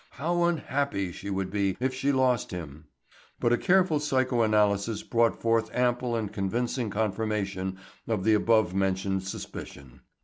[0.09, 2.85] How unhappy she would be if she lost him!
[3.39, 7.77] But a careful psychoanalysis brought forth ample and convincing confirmation
[8.07, 9.99] of the above mentioned suspicion.